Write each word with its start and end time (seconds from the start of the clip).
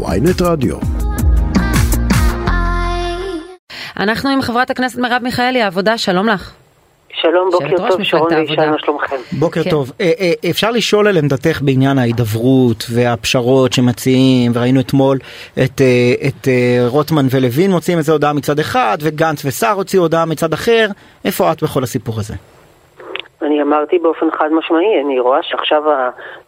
ויינט 0.00 0.42
רדיו. 0.42 0.76
אנחנו 4.00 4.30
עם 4.30 4.42
חברת 4.42 4.70
הכנסת 4.70 4.98
מרב 4.98 5.20
מיכאלי, 5.22 5.62
העבודה, 5.62 5.98
שלום 5.98 6.28
לך. 6.28 6.54
שלום, 7.12 7.50
בוקר 7.50 7.76
טוב, 7.76 8.02
שרון 8.02 8.32
מה 8.70 8.78
שלומכם? 8.78 9.16
בוקר 9.38 9.62
כן. 9.62 9.70
טוב. 9.70 9.92
אה, 10.00 10.10
אה, 10.20 10.50
אפשר 10.50 10.70
לשאול 10.70 11.08
על 11.08 11.16
עמדתך 11.16 11.62
בעניין 11.62 11.98
ההידברות 11.98 12.84
והפשרות 12.94 13.72
שמציעים, 13.72 14.52
וראינו 14.54 14.80
אתמול 14.80 15.18
את, 15.52 15.80
אה, 15.80 16.28
את 16.28 16.48
רוטמן 16.88 17.26
ולוין 17.30 17.70
מוציאים 17.70 17.98
איזו 17.98 18.12
הודעה 18.12 18.32
מצד 18.32 18.58
אחד, 18.58 18.98
וגנץ 19.02 19.44
וסער 19.44 19.76
הוציאו 19.76 20.02
הודעה 20.02 20.24
מצד 20.24 20.52
אחר. 20.52 20.86
איפה 21.24 21.52
את 21.52 21.62
בכל 21.62 21.82
הסיפור 21.82 22.14
הזה? 22.18 22.34
אני 23.42 23.62
אמרתי 23.62 23.98
באופן 23.98 24.26
חד 24.30 24.48
משמעי, 24.52 25.00
אני 25.04 25.20
רואה 25.20 25.42
שעכשיו 25.42 25.82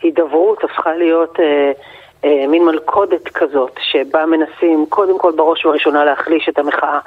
ההידברות 0.02 0.64
הפכה 0.64 0.94
להיות 0.94 1.40
אה, 1.40 1.72
מין 2.48 2.64
מלכודת 2.64 3.28
כזאת, 3.28 3.78
שבה 3.80 4.26
מנסים 4.26 4.86
קודם 4.88 5.18
כל 5.18 5.32
בראש 5.36 5.66
ובראשונה 5.66 6.04
להחליש 6.04 6.48
את 6.48 6.58
המחאה. 6.58 6.98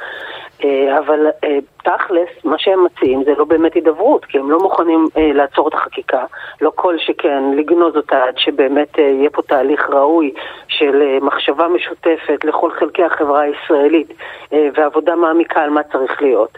אה, 0.63 0.97
אבל 0.99 1.27
אה, 1.43 1.57
תכלס, 1.84 2.29
מה 2.43 2.55
שהם 2.59 2.85
מציעים 2.85 3.23
זה 3.23 3.31
לא 3.38 3.45
באמת 3.45 3.73
הידברות, 3.73 4.25
כי 4.25 4.38
הם 4.38 4.52
לא 4.52 4.59
מוכנים 4.59 5.07
אה, 5.17 5.33
לעצור 5.33 5.67
את 5.67 5.73
החקיקה, 5.73 6.25
לא 6.61 6.71
כל 6.75 6.95
שכן 6.97 7.43
לגנוז 7.57 7.95
אותה 7.95 8.23
עד 8.23 8.38
שבאמת 8.38 8.97
יהיה 8.97 9.30
פה 9.30 9.41
תהליך 9.41 9.89
ראוי 9.89 10.33
של 10.67 11.17
מחשבה 11.21 11.67
משותפת 11.67 12.43
לכל 12.43 12.71
חלקי 12.80 13.03
החברה 13.03 13.41
הישראלית 13.41 14.13
ועבודה 14.52 15.16
מעמיקה 15.16 15.61
על 15.61 15.70
מה 15.70 15.83
צריך 15.83 16.21
להיות. 16.21 16.58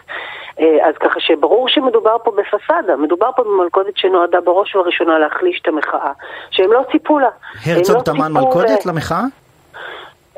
אז 0.58 0.94
ככה 1.00 1.20
שברור 1.20 1.68
שמדובר 1.68 2.16
פה 2.24 2.30
בפסאדה, 2.30 2.96
מדובר 2.96 3.30
פה 3.36 3.42
במלכודת 3.42 3.96
שנועדה 3.96 4.40
בראש 4.40 4.76
ובראשונה 4.76 5.18
להחליש 5.18 5.60
את 5.62 5.68
המחאה, 5.68 6.12
שהם 6.50 6.72
לא 6.72 6.82
ציפו 6.92 7.18
לה. 7.18 7.28
הרצוג 7.66 7.96
לא 7.96 8.02
טמן 8.02 8.32
מלכודת 8.32 8.86
ל- 8.86 8.88
למחאה? 8.88 9.22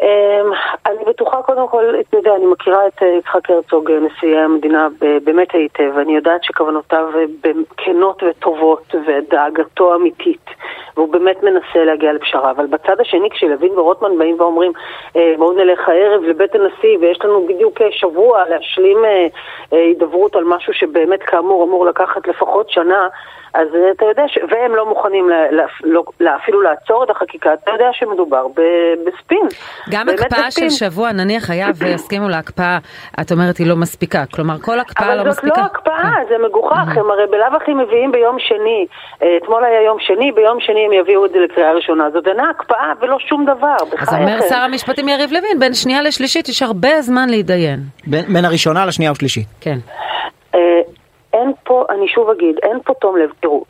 אמ, 0.03 0.53
אני 0.87 1.05
בטוחה 1.07 1.43
קודם 1.43 1.69
כל, 1.69 1.95
אתה 2.01 2.17
יודע, 2.17 2.35
אני 2.37 2.47
מכירה 2.47 2.87
את 2.87 3.03
אה, 3.03 3.09
יצחק 3.09 3.51
הרצוג, 3.51 3.91
אה, 3.91 3.99
נשיא 4.01 4.39
המדינה, 4.39 4.89
באמת 5.25 5.49
היטב, 5.53 5.91
ואני 5.95 6.17
יודעת 6.17 6.45
שכוונותיו 6.45 7.09
אה, 7.15 7.51
כנות 7.77 8.23
וטובות, 8.23 8.95
ודאגתו 9.07 9.95
אמיתית, 9.95 10.51
והוא 10.97 11.13
באמת 11.13 11.43
מנסה 11.43 11.85
להגיע 11.85 12.13
לפשרה, 12.13 12.51
אבל 12.51 12.67
בצד 12.67 13.01
השני, 13.01 13.31
כשלוין 13.31 13.79
ורוטמן 13.79 14.19
באים 14.19 14.37
ואומרים, 14.41 14.73
בואו 15.39 15.53
נלך 15.53 15.89
הערב 15.89 16.23
לבית 16.23 16.55
הנשיא, 16.55 16.99
ויש 17.01 17.19
לנו 17.25 17.47
בדיוק 17.47 17.79
שבוע 17.91 18.45
להשלים 18.49 18.99
הידברות 19.71 20.37
על 20.37 20.45
משהו 20.45 20.75
שבאמת 20.75 21.23
כאמור 21.23 21.65
אמור 21.65 21.87
לקחת 21.87 22.29
לפחות 22.29 22.71
שנה, 22.71 23.09
אז 23.55 23.69
אתה 23.97 24.05
יודע, 24.05 24.29
ש... 24.29 24.39
והם 24.51 24.75
לא 24.75 24.89
מוכנים 24.89 25.29
לה, 25.29 25.67
לא, 26.21 26.37
אפילו 26.37 26.63
לעצור 26.63 27.05
את 27.05 27.11
החקיקה, 27.11 27.55
אתה 27.55 27.71
יודע 27.71 27.89
שמדובר 27.93 28.47
ב, 28.49 28.61
בספין. 29.07 29.47
גם 29.93 30.09
הקפאה. 30.09 30.51
של 30.51 30.71
שבוע, 30.71 31.13
נניח 31.13 31.51
היה 31.51 31.69
ויסכימו 31.75 32.29
להקפאה, 32.29 32.79
את 33.21 33.33
אומרת 33.33 33.57
היא 33.57 33.67
לא 33.67 33.77
מספיקה. 33.77 34.25
כלומר, 34.35 34.59
כל 34.59 34.81
הקפאה 34.81 35.15
לא 35.15 35.21
אבל 35.21 35.31
זאת 35.31 35.45
מספיקה. 35.45 35.61
לא 35.61 35.67
הקפאה, 35.67 36.13
זה 36.29 36.35
מגוחך, 36.47 36.97
הם 36.97 37.11
הרי 37.11 37.27
בלאו 37.31 37.57
הכי 37.63 37.75
מביאים 37.75 38.13
ביום 38.13 38.37
שני, 38.39 38.87
אה, 39.23 39.37
אתמול 39.43 39.65
היה 39.65 39.83
יום 39.83 39.97
שני, 40.01 40.33
ביום 40.33 40.61
שני 40.61 40.87
הם 40.87 40.93
יביאו 40.93 41.27
את 41.27 41.31
זה 41.31 41.39
לקריאה 41.39 41.73
ראשונה, 41.73 42.11
זאת 42.13 42.27
אינה 42.29 42.51
הקפאה 42.51 42.93
ולא 43.01 43.17
שום 43.29 43.45
דבר, 43.45 43.77
אז. 43.99 44.15
אומר 44.15 44.41
שר 44.49 44.59
המשפטים 44.59 45.09
יריב 45.09 45.33
לוין, 45.33 45.59
בין 45.59 45.75
שנייה 45.75 46.03
לשלישית 46.03 46.49
יש 46.49 46.63
הרבה 46.63 47.03
זמן 47.03 47.29
להתדיין. 47.29 47.81
בין 48.07 48.25
בין 48.35 48.45
הראשונה 48.45 48.87
לשנייה 48.87 49.13
ושלישית. 49.13 49.47
כן. 49.61 49.79
אה, 50.55 50.61
אין 51.33 51.53
פה, 51.65 51.85
אני 51.91 52.09
שוב 52.09 52.31
אגיד, 52.31 52.57
אין 52.63 52.79
פה 52.85 52.93
תום 53.01 53.17
לב. 53.17 53.31
תראו, 53.41 53.65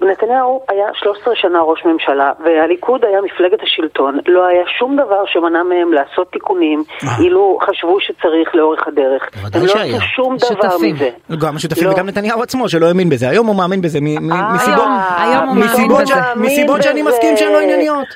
נתניהו 0.00 0.62
היה 0.68 0.86
13 0.94 1.34
שנה 1.36 1.60
ראש 1.60 1.84
ממשלה, 1.84 2.32
והליכוד 2.44 3.04
היה 3.04 3.20
מפלגת 3.20 3.62
השלטון. 3.62 4.18
לא 4.26 4.46
היה 4.46 4.62
שום 4.78 4.96
דבר 4.96 5.22
שמנע 5.26 5.62
מהם 5.62 5.92
לעשות 5.92 6.32
תיקונים, 6.32 6.84
אילו 7.20 7.58
חשבו 7.66 8.00
שצריך 8.00 8.54
לאורך 8.54 8.88
הדרך. 8.88 9.22
בוודאי 9.34 9.60
הם 9.60 9.66
לא. 9.66 9.96
עשו 9.96 10.06
שום 10.16 10.36
דבר. 10.36 10.76
מזה. 10.82 11.10
גם 11.40 11.56
השותפים 11.56 11.84
לא. 11.84 11.92
וגם 11.92 12.06
נתניהו 12.06 12.42
עצמו 12.42 12.68
שלא 12.68 12.86
האמין 12.86 13.08
בזה. 13.08 13.28
היום 13.28 13.46
הוא 13.46 13.56
מאמין 13.56 13.80
בזה 13.80 13.98
אה, 13.98 15.54
מסיבות 16.36 16.82
שאני 16.82 17.02
מסכים. 17.02 17.36
שהן 17.36 17.52
לא 17.52 17.60
ענייניות. 17.60 18.06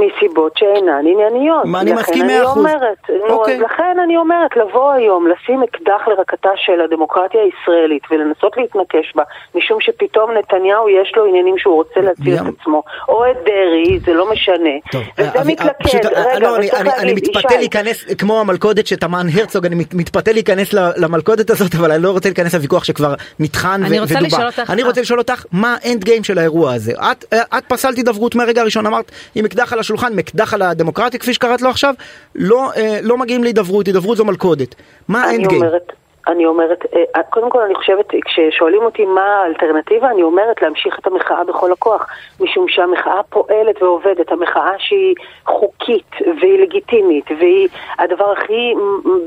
מסיבות 0.00 0.52
שאינן 0.56 0.98
ענייניות. 1.12 1.64
מה, 1.64 1.80
אני 1.80 1.92
מסכים 1.92 2.22
אני 2.24 2.32
מאה 2.38 2.44
אחוז. 2.44 2.58
אומרת, 2.58 2.98
נו, 3.28 3.34
אוקיי. 3.34 3.54
אז 3.56 3.60
לכן 3.60 3.96
אני 4.04 4.16
אומרת, 4.16 4.56
לבוא 4.56 4.92
היום, 4.92 5.26
לשים 5.28 5.62
אקדח 5.62 6.08
לרקתה 6.08 6.48
של 6.56 6.80
הדמוקרטיה 6.80 7.40
הישראלית 7.40 8.02
ולנסות 8.10 8.56
להתנקש 8.56 9.12
בה, 9.16 9.22
משום 9.54 9.80
שפתאום 9.80 10.30
נתניהו 10.38 10.88
יש 10.88 11.12
לו 11.16 11.24
עניינים 11.24 11.58
שהוא 11.58 11.74
רוצה 11.74 12.00
להציל 12.00 12.28
ים. 12.28 12.46
את 12.48 12.54
עצמו, 12.60 12.82
או 13.08 13.24
את 13.30 13.36
דרעי, 13.44 13.98
זה 14.06 14.12
לא 14.14 14.30
משנה. 14.32 14.70
טוב, 14.92 15.02
וזה 15.18 15.40
אבי- 15.40 15.52
מתלכד, 15.52 15.72
פשוט, 15.84 16.04
רגע, 16.04 16.38
לא, 16.38 16.48
אבל 16.48 16.56
אני, 16.56 16.70
אני, 16.72 16.90
אני 16.98 17.12
מתפתה 17.14 17.38
ישי, 17.48 17.58
להיכנס, 17.58 18.04
כמו 18.18 18.40
המלכודת 18.40 18.86
שטמן 18.86 19.26
הרצוג, 19.34 19.66
אני 19.66 19.74
מת- 19.74 19.94
מתפתה 19.94 20.32
להיכנס 20.32 20.72
ל- 20.74 20.90
למלכודת 20.96 21.50
הזאת, 21.50 21.74
אבל 21.74 21.92
אני 21.92 22.02
לא 22.02 22.10
רוצה 22.10 22.28
להיכנס 22.28 22.54
לוויכוח 22.54 22.84
שכבר 22.84 23.14
נטחן 23.40 23.80
אני 23.84 23.98
ו- 23.98 24.02
רוצה 24.02 24.14
ודובר. 24.14 24.26
לשאול 24.26 24.46
אותך- 24.46 24.70
אני 24.70 24.82
רוצה 24.82 25.00
לשאול 25.00 25.18
אותך, 25.18 25.44
מה 25.52 25.76
האנד 25.84 26.04
גיים 26.04 26.24
של 26.24 26.38
האירוע 26.38 26.72
הזה? 26.74 26.92
את, 26.92 27.24
את 27.58 27.64
פסלת 27.68 27.96
הידברות 27.96 28.34
מהרגע 28.34 28.60
הראשון, 28.60 28.86
אמרת, 28.86 29.10
עם 29.34 29.44
אקדח 29.44 29.72
על 29.72 29.78
השולחן, 29.86 30.12
עם 30.12 30.18
אקדח 30.18 30.54
על 30.54 30.62
הדמוקרטיה, 30.62 31.20
כפי 31.20 31.34
שקראת 31.34 31.62
לו 31.62 31.70
עכשיו, 31.70 31.94
לא, 32.34 32.72
אה, 32.76 32.98
לא 33.02 33.18
מגיעים 33.18 33.44
להידברות, 33.44 33.86
הידברות 33.86 34.16
זו 34.16 34.24
מלכודת. 34.24 34.74
מה 35.08 35.24
אני 35.24 35.32
האנד 35.32 35.48
גיים? 35.48 35.62
אומרת, 35.62 35.92
אני 36.26 36.46
אומרת, 36.46 36.84
אה, 36.96 37.22
קודם 37.22 37.50
כל 37.50 37.62
אני 37.62 37.74
חושבת, 37.74 38.06
כששואלים 38.24 38.82
אותי 38.82 39.04
מה 39.04 39.42
האלטרנטיבה, 39.42 40.10
אני 40.10 40.22
אומרת 40.22 40.62
להמשיך 40.62 40.98
את 40.98 41.06
המחאה 41.06 41.44
בכל 41.44 41.72
הכוח, 41.72 42.06
משום 42.40 42.68
שהמחאה 42.68 43.22
פועלת 43.30 43.82
ועובדת, 43.82 44.32
המחאה 44.32 44.72
שהיא 44.78 45.14
חוקית 45.46 46.10
והיא 46.40 46.62
לגיטימית 46.62 47.24
והיא 47.38 47.68
הדבר 47.98 48.32
הכי 48.32 48.74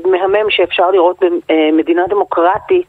מהמם 0.04 0.50
שאפשר 0.50 0.90
לראות 0.90 1.16
במדינה 1.48 2.06
דמוקרטית, 2.08 2.86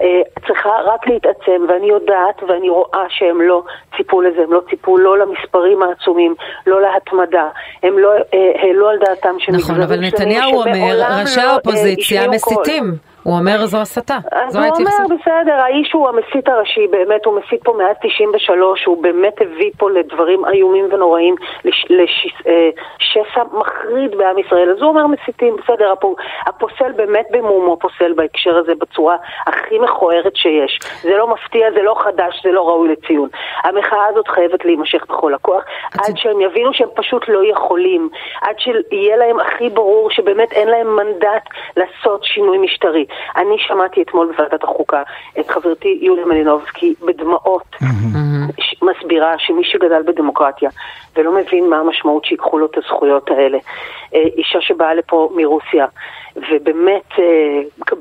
אה, 0.00 0.20
צריכה 0.46 0.70
רק 0.84 1.06
להתעצם, 1.06 1.66
ואני 1.68 1.86
יודעת 1.86 2.42
ואני 2.48 2.68
רואה 2.68 3.04
שהם 3.08 3.40
לא 3.40 3.62
ציפו 3.96 4.22
לזה, 4.22 4.42
הם 4.42 4.52
לא 4.52 4.60
ציפו 4.70 4.98
לא 4.98 5.18
למספרים 5.18 5.82
העצומים, 5.82 6.34
לא 6.66 6.82
להתמדה, 6.82 7.48
הם 7.82 7.98
לא 7.98 8.12
אה, 8.34 8.52
העלו 8.62 8.88
על 8.88 8.98
דעתם 8.98 9.28
נכון, 9.28 9.40
שמגזרים 9.40 9.82
אבל 9.82 9.94
שלמים 9.94 10.10
נתניהו 10.14 10.60
אומר, 10.60 11.20
ראשי 11.20 11.40
לא, 11.40 11.42
אה, 11.42 11.50
האופוזיציה. 11.50 12.26
מסיתים. 12.28 13.15
הוא 13.26 13.38
אומר 13.38 13.66
זו 13.66 13.78
הסתה. 13.78 14.16
אז 14.32 14.56
הוא 14.56 14.64
אומר. 14.64 15.16
בסדר, 15.20 15.52
האיש 15.52 15.92
הוא 15.92 16.08
המסית 16.08 16.48
הראשי, 16.48 16.86
באמת, 16.86 17.24
הוא 17.24 17.40
מסית 17.40 17.64
פה 17.64 17.72
מאז 17.78 17.96
93, 18.02 18.84
הוא 18.84 19.02
באמת 19.02 19.40
הביא 19.40 19.70
פה 19.78 19.90
לדברים 19.90 20.44
איומים 20.44 20.88
ונוראים, 20.92 21.34
לשסע 21.64 23.42
מחריד 23.52 24.16
בעם 24.18 24.38
ישראל. 24.38 24.70
אז 24.70 24.82
הוא 24.82 24.88
אומר 24.88 25.06
מסיתים, 25.06 25.56
בסדר, 25.56 25.92
הפו- 25.92 26.16
הפוסל 26.46 26.92
באמת 26.96 27.26
במומו 27.30 27.76
פוסל 27.76 28.12
בהקשר 28.12 28.56
הזה 28.56 28.72
בצורה 28.78 29.16
הכי 29.46 29.78
מכוערת 29.78 30.36
שיש. 30.36 30.78
זה 31.02 31.16
לא 31.16 31.28
מפתיע, 31.28 31.70
זה 31.72 31.82
לא 31.82 31.94
חדש, 31.98 32.40
זה 32.44 32.52
לא 32.52 32.68
ראוי 32.68 32.88
לציון. 32.88 33.28
המחאה 33.64 34.06
הזאת 34.10 34.28
חייבת 34.28 34.64
להימשך 34.64 35.04
בכל 35.08 35.34
הכוח, 35.34 35.64
עד 35.94 36.16
שהם 36.16 36.40
יבינו 36.40 36.74
שהם 36.74 36.88
פשוט 36.94 37.28
לא 37.28 37.40
יכולים, 37.50 38.08
עד 38.42 38.54
שיהיה 38.58 39.16
להם 39.16 39.40
הכי 39.40 39.68
ברור 39.68 40.10
שבאמת 40.10 40.52
אין 40.52 40.68
להם 40.68 40.96
מנדט 40.96 41.42
לעשות 41.76 42.24
שינוי 42.24 42.58
משטרי. 42.58 43.04
אני 43.36 43.56
שמעתי 43.58 44.02
אתמול 44.02 44.32
בוועדת 44.32 44.64
החוקה 44.64 45.02
את 45.40 45.50
חברתי 45.50 45.98
יוליה 46.02 46.26
מלינובסקי 46.26 46.94
בדמעות 47.06 47.76
מסבירה 48.82 49.38
שמי 49.38 49.64
שגדל 49.64 50.02
בדמוקרטיה 50.02 50.70
ולא 51.16 51.34
מבין 51.34 51.70
מה 51.70 51.78
המשמעות 51.78 52.24
שיקחו 52.24 52.58
לו 52.58 52.66
את 52.66 52.78
הזכויות 52.78 53.30
האלה, 53.30 53.58
אה, 54.14 54.20
אישה 54.20 54.60
שבאה 54.60 54.94
לפה 54.94 55.30
מרוסיה 55.36 55.86
ובאמת 56.36 57.08
אה, 57.18 57.24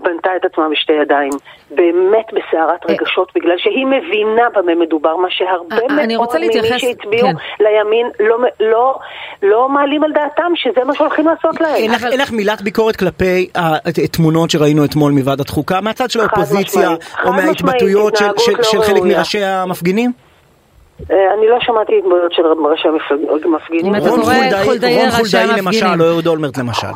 בנתה 0.04 0.30
את 0.36 0.46
עצמה 0.46 0.70
בשתי 0.72 0.94
ידיים, 0.94 1.32
באמת 1.72 2.26
בסערת 2.34 2.86
רגשות, 2.90 3.32
בגלל 3.36 3.58
שהיא 3.58 3.86
מבינה 3.86 4.50
במה 4.56 4.76
מדובר, 4.76 5.16
מה 5.16 5.28
שהרבה 5.32 5.76
אה, 5.76 6.04
אני 6.04 6.16
מאוד 6.16 6.26
רוצה 6.28 6.38
ממי 6.40 6.48
להתייחס- 6.48 6.78
שהצביעו 6.82 7.28
כן. 7.28 7.64
לימין 7.64 8.08
לא, 8.20 8.38
לא, 8.60 9.00
לא 9.44 9.70
מעלים 9.70 10.04
על 10.04 10.12
דעתם 10.12 10.52
שזה 10.56 10.84
מה 10.86 10.96
שהולכים 10.96 11.28
לעשות 11.28 11.62
להם. 11.62 11.76
אין 11.76 11.92
לך, 11.92 12.06
אין 12.12 12.20
לך 12.20 12.32
מילת 12.32 12.62
ביקורת 12.62 12.96
כלפי 12.96 13.50
התמונות 14.04 14.50
שראינו 14.50 14.86
אתמול 14.86 15.12
מוועדת 15.12 15.50
חוקה, 15.50 15.82
מהצד 15.82 16.10
של 16.12 16.20
האופוזיציה, 16.20 16.90
או 17.26 17.34
מההתבטאויות 17.34 18.16
של, 18.16 18.26
לא 18.78 18.82
חלק. 18.84 19.04
מראשי 19.04 19.44
המפגינים? 19.44 20.12
אה, 21.12 21.34
אני 21.38 21.48
לא 21.48 21.58
שמעתי 21.62 21.92
התבטאויות 21.98 22.32
של 22.34 22.42
ראשי 22.46 22.88
המפג- 22.88 23.46
המפגינים. 23.46 23.96
רון 23.96 24.20
חולדאי, 24.22 25.48
למשל. 25.58 26.02
או 26.02 26.08
אהוד 26.08 26.28
אולמרט 26.28 26.58
למשל. 26.58 26.88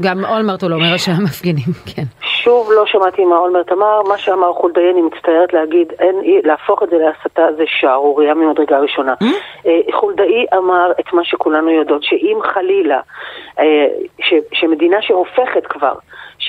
גם 0.00 0.24
אולמרט 0.24 0.62
הוא 0.62 0.70
לא 0.70 0.74
אומר 0.74 0.92
ראשי 0.92 1.10
המפגינים, 1.10 1.72
כן. 1.94 2.02
שוב 2.22 2.72
לא 2.72 2.86
שמעתי 2.86 3.24
מה 3.24 3.36
אולמרט 3.38 3.72
אמר, 3.72 4.02
מה 4.08 4.18
שאמר 4.18 4.52
חולדאי, 4.52 4.90
אני 4.92 5.02
מצטערת 5.02 5.52
להגיד, 5.52 5.92
אין, 5.98 6.16
להפוך 6.44 6.82
את 6.82 6.90
זה 6.90 6.96
להסתה 6.96 7.42
זה 7.56 7.64
שערורייה 7.66 8.34
ממדרגה 8.34 8.78
ראשונה. 8.78 9.14
אה, 9.66 9.80
חולדאי 9.92 10.46
אמר 10.54 10.92
את 11.00 11.12
מה 11.12 11.24
שכולנו 11.24 11.70
יודעות, 11.70 12.02
שאם 12.02 12.38
חלילה, 12.54 13.00
אה, 13.58 13.86
ש, 14.20 14.34
שמדינה 14.52 15.02
שהופכת 15.02 15.66
כבר, 15.66 15.94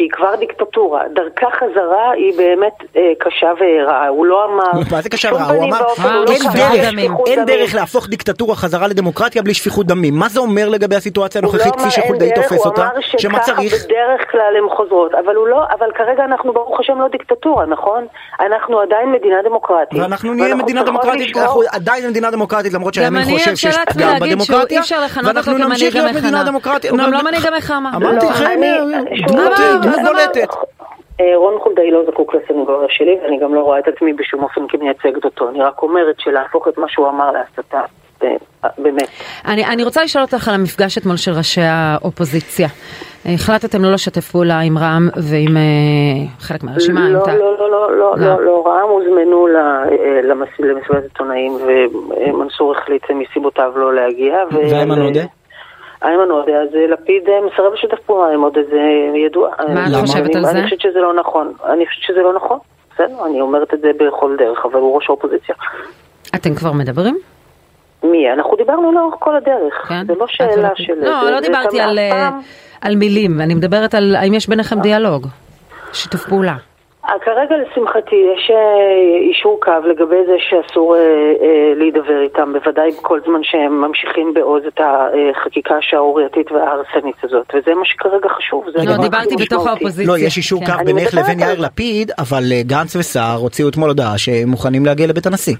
שהיא 0.01 0.11
כבר 0.11 0.35
דיקטטורה, 0.35 1.01
דרכה 1.15 1.47
חזרה 1.59 2.11
היא 2.11 2.33
באמת 2.37 2.73
אה, 2.97 3.01
קשה 3.19 3.51
ורעה. 3.59 4.07
הוא 4.07 4.25
לא 4.25 4.45
אמר... 4.45 4.81
מה 4.91 5.01
זה 5.01 5.09
קשה 5.09 5.29
ורעה? 5.33 5.51
הוא 5.51 5.63
אמר, 5.63 5.77
אה, 6.05 6.15
לא 6.15 6.31
אין 6.31 6.41
דרך, 6.53 6.83
אין. 7.27 7.45
דרך 7.45 7.75
להפוך 7.75 8.07
דיקטטורה 8.09 8.55
חזרה 8.55 8.87
לדמוקרטיה 8.87 9.41
בלי 9.41 9.53
שפיכות 9.53 9.85
דמים. 9.87 10.13
מה 10.15 10.29
זה 10.29 10.39
אומר 10.39 10.69
לגבי 10.69 10.95
הסיטואציה 10.95 11.41
לא 11.41 11.47
הנוכחית 11.47 11.73
אמר 11.73 11.73
כפי 11.73 11.83
אין 11.83 12.05
שחולדאי 12.05 12.29
דרך, 12.29 12.43
תופס 12.49 12.65
אותה? 12.65 12.81
הוא 12.81 12.91
אמר 12.91 13.01
שמה 13.01 13.17
שככה 13.43 13.55
צריך? 13.55 13.73
בדרך 13.85 14.31
כלל 14.31 14.53
הן 14.57 14.69
חוזרות, 14.77 15.13
אבל 15.13 15.35
הוא 15.35 15.47
לא, 15.47 15.63
אבל 15.79 15.87
כרגע 15.95 16.23
אנחנו 16.25 16.53
ברוך 16.53 16.79
השם 16.79 16.99
לא 17.01 17.07
דיקטטורה, 17.07 17.65
נכון? 17.65 18.05
אנחנו 18.39 18.79
עדיין 18.79 19.11
מדינה 19.11 19.35
דמוקרטית. 19.45 19.99
ואנחנו 19.99 20.33
נהיה 20.33 20.55
מדינה 20.55 20.83
דמוקרטית, 20.83 21.37
אנחנו 21.37 21.61
עדיין 21.71 22.09
מדינה 22.09 22.31
דמוקרטית 22.31 22.73
למרות 22.73 22.93
שהימין 22.93 23.23
חושב 23.23 23.55
שיש 23.55 23.75
פגם 23.93 24.19
בדמוקרטיה, 24.21 24.77
אי 24.77 24.79
אפשר 24.79 25.01
לכנות 25.05 25.25
אותו 25.37 25.51
ואנחנו 25.51 25.67
נמשיך 25.67 25.95
להיות 25.95 26.15
מדינה. 26.15 26.43
דמוקרטית. 26.43 26.91
הוא 26.91 26.99
גם 26.99 27.11
לא 27.11 27.23
מנהיג 27.23 27.47
המחאה. 27.47 27.77
אמרתי 27.77 28.25
לא. 28.25 28.31
לכם, 28.31 28.45
אני- 28.45 29.21
דמות 29.81 29.90
למה? 29.99 30.09
בולטת. 30.09 30.53
אה, 31.21 31.37
רון 31.37 31.59
חולדאי 31.59 31.91
לא 31.91 32.03
זקוק 32.07 32.35
לסנגוריה 32.35 32.87
שלי, 32.89 33.17
ואני 33.23 33.39
גם 33.39 33.55
לא 33.55 33.59
רואה 33.59 33.79
את 33.79 33.87
עצמי 33.87 34.13
בשום 34.13 34.43
אופן 34.43 34.61
כמייצגת 34.69 35.25
אותו. 35.25 35.49
אני 35.49 35.61
רק 35.61 35.81
אומרת 35.81 36.15
שלהפוך 36.19 36.67
את 36.67 36.77
מה 36.77 36.85
שהוא 36.89 37.09
אמר 37.09 37.31
להסתה, 37.31 37.81
אה, 38.23 38.29
באמת. 38.77 39.07
אני, 39.45 39.65
אני 39.65 39.83
רוצה 39.83 40.03
לשאול 40.03 40.23
אותך 40.23 40.47
על 40.47 40.53
המפגש 40.55 40.97
אתמול 40.97 41.17
של 41.17 41.31
ראשי 41.31 41.61
האופוזיציה. 41.61 42.67
החלטתם 43.25 43.83
לא 43.83 43.91
לשתף 43.91 44.31
פעולה 44.31 44.59
עם 44.59 44.77
רע"מ 44.77 45.09
ועם 45.31 45.57
אה, 45.57 45.61
חלק 46.39 46.63
מהרשימה, 46.63 47.09
לא. 47.09 47.19
לא, 47.27 47.37
לא, 47.37 47.57
לא, 47.59 47.69
לא, 47.69 47.97
לא. 47.97 48.15
לא, 48.17 48.45
לא, 48.45 48.63
רע"מ 48.67 48.89
הוזמנו 48.89 49.47
למסיבת 50.23 51.03
עיתונאים, 51.03 51.53
ומנסור 51.53 52.75
החליט 52.77 53.03
מסיבותיו 53.11 53.71
לא 53.75 53.93
להגיע. 53.93 54.35
ו- 54.51 54.55
ואיימן 54.55 55.01
עודה? 55.01 55.40
איימן 56.03 56.31
עודה, 56.31 56.51
אז 56.61 56.75
אה, 56.75 56.87
לפיד 56.87 57.29
אה, 57.29 57.39
מסרב 57.41 57.73
לשתף 57.73 57.99
פעולה 58.05 58.33
עם 58.33 58.41
עודה, 58.41 58.61
זה 58.71 58.79
ידוע. 59.25 59.49
מה 59.73 59.87
את 59.87 59.93
אה, 59.93 59.99
חושבת 60.01 60.35
על 60.35 60.43
זה? 60.45 60.51
אני 60.51 60.63
חושבת 60.63 60.81
שזה 60.81 60.99
לא 60.99 61.13
נכון. 61.13 61.53
אני 61.65 61.85
חושבת 61.87 62.03
שזה 62.03 62.21
לא 62.21 62.33
נכון. 62.33 62.57
בסדר, 62.93 63.25
אני 63.25 63.41
אומרת 63.41 63.73
את 63.73 63.79
זה 63.81 63.91
בכל 63.99 64.35
דרך, 64.39 64.65
אבל 64.65 64.79
הוא 64.79 64.95
ראש 64.95 65.09
האופוזיציה. 65.09 65.55
אתם 66.35 66.55
כבר 66.55 66.71
מדברים? 66.71 67.17
מי? 68.03 68.31
אנחנו 68.33 68.55
דיברנו 68.57 68.91
לאורך 68.91 69.15
כל 69.19 69.35
הדרך. 69.35 69.73
כן? 69.89 70.05
זה 70.07 70.13
לא 70.19 70.25
שאלה. 70.27 70.69
של... 70.75 70.93
לא, 70.93 71.23
זה- 71.25 71.31
לא 71.31 71.41
זה 71.41 71.47
דיברתי 71.47 71.81
אה, 71.81 71.85
פעם- 72.11 72.39
על 72.81 72.95
מילים, 72.95 73.41
אני 73.41 73.55
מדברת 73.55 73.93
על 73.93 74.15
האם 74.15 74.33
יש 74.33 74.49
ביניכם 74.49 74.79
דיאלוג, 74.79 75.27
שיתוף 75.93 76.25
פעולה. 76.29 76.55
אה, 77.11 77.19
כרגע 77.19 77.55
לשמחתי 77.57 78.15
יש 78.35 78.51
אה, 78.51 79.27
אישור 79.29 79.59
קו 79.61 79.87
לגבי 79.89 80.25
זה 80.25 80.35
שאסור 80.39 80.95
אה, 80.95 80.99
אה, 81.41 81.73
להידבר 81.75 82.21
איתם, 82.21 82.53
בוודאי 82.53 82.91
כל 83.01 83.19
זמן 83.25 83.43
שהם 83.43 83.81
ממשיכים 83.81 84.33
בעוז 84.33 84.63
את 84.65 84.81
החקיקה 84.83 85.75
השערורייתית 85.77 86.51
וההרסנית 86.51 87.15
הזאת, 87.23 87.45
וזה 87.55 87.75
מה 87.75 87.85
שכרגע 87.85 88.29
חשוב. 88.29 88.65
לא, 88.75 88.97
דיברתי 88.97 89.35
בתוך. 89.35 89.67
האופוזיציה. 89.67 90.13
לא, 90.13 90.17
יש 90.17 90.37
אישור 90.37 90.65
כן. 90.65 90.77
קו 90.77 90.85
בינך 90.85 91.13
לבין 91.13 91.39
יאיר. 91.39 91.61
לפיד, 91.61 92.11
אבל 92.19 92.43
אה, 92.51 92.61
גנץ 92.63 92.95
וסער 92.95 93.37
הוציאו 93.37 93.69
אתמול 93.69 93.89
הודעה 93.89 94.17
שהם 94.17 94.49
מוכנים 94.49 94.85
להגיע 94.85 95.07
לבית 95.07 95.25
הנשיא. 95.25 95.55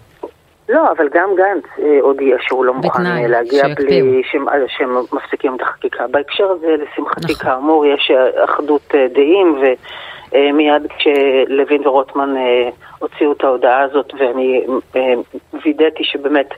לא, 0.69 0.91
אבל 0.91 1.07
גם 1.13 1.29
גנץ 1.37 1.63
אה, 1.79 1.97
הודיע 2.01 2.37
שהוא 2.39 2.65
לא 2.65 2.73
מוכן 2.73 2.89
בתנאי 2.89 3.27
להגיע. 3.27 3.63
בלי 3.77 4.21
שהם, 4.31 4.49
אה, 4.49 4.53
שהם 4.67 4.97
מפסיקים 5.13 5.55
את 5.55 5.61
החקיקה. 5.61 6.07
בהקשר 6.07 6.43
הזה, 6.51 6.67
לשמחתי 6.67 7.33
נכון. 7.33 7.35
כאמור, 7.35 7.85
יש 7.85 8.11
אחדות 8.43 8.95
אה, 8.95 9.07
דעים, 9.13 9.55
ומיד 10.33 10.81
כשלוין 10.97 11.87
ורוטמן 11.87 12.29
אה, 12.37 12.69
הוציאו 12.99 13.31
את 13.31 13.43
ההודעה 13.43 13.81
הזאת, 13.83 14.13
ואני 14.19 14.61
אה, 14.95 15.01
וידאתי 15.65 16.03
שבאמת 16.03 16.49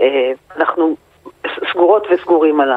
אה, 0.00 0.06
אנחנו 0.56 0.96
סגורות 1.72 2.06
וסגורים 2.10 2.60
על 2.60 2.68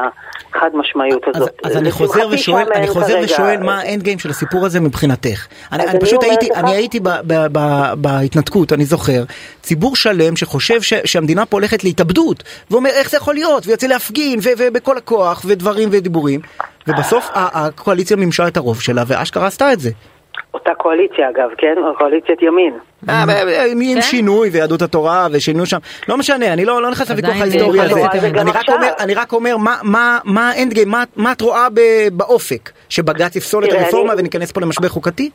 החד 0.54 0.70
משמעיות 0.74 1.22
אז, 1.28 1.36
הזאת. 1.36 1.50
אז 1.64 1.76
אני 1.76 1.90
חוזר 1.90 2.28
ושואל, 2.30 2.66
אני 2.74 2.88
חוזר 2.88 3.06
כרגע- 3.06 3.24
ושואל 3.24 3.62
מה 3.62 3.78
האנד 3.80 4.02
גיים 4.02 4.18
של 4.18 4.30
הסיפור 4.30 4.66
הזה 4.66 4.80
מבחינתך. 4.80 5.46
אני, 5.72 5.82
אז 5.82 5.88
אני 5.90 6.00
פשוט 6.00 6.22
הייתי, 6.22 6.48
לך- 6.50 6.58
אני 6.58 6.70
הייתי 6.74 7.00
ב, 7.00 7.08
ב, 7.08 7.46
ב, 7.52 7.58
בהתנתקות, 7.96 8.72
אני 8.72 8.84
זוכר, 8.84 9.22
ציבור 9.62 9.96
שלם 9.96 10.36
שחושב 10.36 10.82
ש, 10.82 10.92
שהמדינה 11.04 11.46
פה 11.46 11.56
הולכת 11.56 11.84
להתאבדות, 11.84 12.42
ואומר 12.70 12.90
איך 12.90 13.10
זה 13.10 13.16
יכול 13.16 13.34
להיות, 13.34 13.66
ויוצא 13.66 13.86
להפגין, 13.86 14.38
ו, 14.42 14.48
ובכל 14.58 14.96
הכוח, 14.98 15.42
ודברים 15.48 15.88
ודיבורים, 15.92 16.40
ובסוף 16.88 17.30
הקואליציה 17.34 18.16
מימשה 18.16 18.48
את 18.48 18.56
הרוב 18.56 18.80
שלה, 18.80 19.02
ואשכרה 19.06 19.46
עשתה 19.46 19.72
את 19.72 19.80
זה. 19.80 19.90
אותה 20.54 20.74
קואליציה 20.74 21.30
אגב, 21.30 21.50
כן? 21.58 21.74
קואליציית 21.98 22.42
ימין. 22.42 22.74
אה, 23.08 23.22
עם 23.72 23.80
כן? 23.94 24.00
שינוי 24.00 24.48
ויהדות 24.52 24.82
התורה 24.82 25.26
ושינו 25.32 25.66
שם, 25.66 25.78
לא 26.08 26.16
משנה, 26.16 26.52
אני 26.52 26.64
לא 26.64 26.82
לא 26.82 26.90
נכנס 26.90 27.10
לוויכוח 27.10 27.40
ההיסטורי 27.40 27.80
הזה, 27.80 28.06
אני 28.40 28.50
רק. 28.50 28.68
אומר, 28.68 28.88
אני 29.00 29.14
רק 29.14 29.32
אומר 29.32 29.56
מה- 29.56 29.76
מה- 29.82 30.18
מה 30.24 30.50
האנד 30.50 30.72
גיים, 30.72 30.88
מה- 30.88 31.04
מה 31.16 31.32
את 31.32 31.40
רואה 31.40 31.68
ב- 31.74 32.08
באופק, 32.12 32.70
שבג"ץ 32.88 33.36
יפסול 33.36 33.64
את 33.64 33.72
הרפורמה 33.72 34.12
אני- 34.12 34.20
וניכנס 34.20 34.52
פה 34.52 34.60
למשבר 34.60 34.88
חוקתי? 34.88 35.30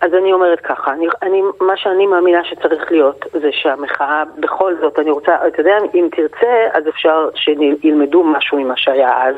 אז 0.00 0.10
אני 0.20 0.32
אומרת 0.32 0.60
ככה, 0.60 0.92
אני, 0.92 1.06
אני, 1.22 1.40
מה 1.60 1.72
שאני 1.76 2.06
מאמינה 2.06 2.38
שצריך 2.44 2.92
להיות 2.92 3.24
זה 3.32 3.48
שהמחאה, 3.52 4.22
בכל 4.38 4.74
זאת, 4.80 4.98
אני 4.98 5.10
רוצה, 5.10 5.32
אתה 5.46 5.60
יודע, 5.60 5.72
אם 5.94 6.08
תרצה, 6.16 6.46
אז 6.78 6.88
אפשר 6.88 7.28
שילמדו 7.34 8.24
משהו 8.24 8.58
ממה 8.60 8.74
שהיה 8.76 9.22
אז, 9.28 9.34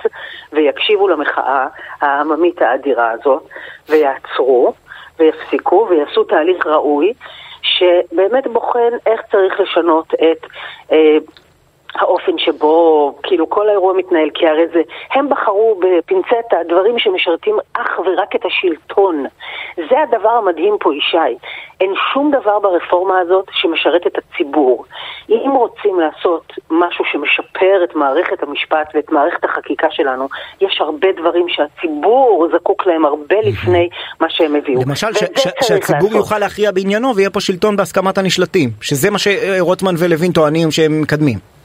ויקשיבו 0.52 1.08
למחאה 1.08 1.66
העממית 2.00 2.62
האדירה 2.62 3.10
הזאת, 3.10 3.42
ויעצרו, 3.88 4.72
ויפסיקו, 5.18 5.86
ויעשו 5.90 6.24
תהליך 6.24 6.66
ראוי, 6.66 7.12
שבאמת 7.62 8.46
בוחן 8.46 8.90
איך 9.06 9.20
צריך 9.30 9.60
לשנות 9.60 10.14
את... 10.14 10.46
אה, 10.92 11.18
האופן 11.94 12.38
שבו 12.38 13.14
כאילו 13.22 13.50
כל 13.50 13.68
האירוע 13.68 13.92
מתנהל, 13.92 14.30
כי 14.34 14.48
הרי 14.48 14.66
זה, 14.72 14.82
הם 15.10 15.28
בחרו 15.28 15.80
בפינצטה 15.80 16.56
דברים 16.68 16.98
שמשרתים 16.98 17.56
אך 17.72 17.98
ורק 17.98 18.36
את 18.36 18.44
השלטון. 18.44 19.24
זה 19.76 20.02
הדבר 20.02 20.30
המדהים 20.30 20.76
פה, 20.80 20.94
ישי. 20.94 21.38
אין 21.80 21.94
שום 22.12 22.30
דבר 22.30 22.58
ברפורמה 22.58 23.18
הזאת 23.18 23.46
שמשרת 23.52 24.06
את 24.06 24.18
הציבור. 24.18 24.84
אם 25.30 25.50
רוצים 25.50 26.00
לעשות 26.00 26.52
משהו 26.70 27.04
שמשפר 27.12 27.84
את 27.84 27.96
מערכת 27.96 28.42
המשפט 28.42 28.88
ואת 28.94 29.12
מערכת 29.12 29.44
החקיקה 29.44 29.86
שלנו, 29.90 30.28
יש 30.60 30.78
הרבה 30.80 31.08
דברים 31.20 31.46
שהציבור 31.48 32.48
זקוק 32.54 32.86
להם 32.86 33.04
הרבה 33.04 33.36
לפני 33.42 33.88
מה 34.20 34.26
שהם 34.30 34.56
הביאו. 34.56 34.80
למשל, 34.82 35.06
שהציבור. 35.62 36.12
יוכל 36.12 36.38
להכריע 36.38 36.70
בעניינו 36.70 37.16
ויהיה 37.16 37.30
פה 37.30 37.40
שלטון 37.40 37.76
בהסכמת 37.76 38.18
הנשלטים, 38.18 38.70
שזה 38.80 39.10
מה 39.10 39.18
שרוטמן 39.18 39.94
ולוין 39.98 40.32
טוענים 40.32 40.70
שהם 40.70 41.00
מקדמים. 41.02 41.57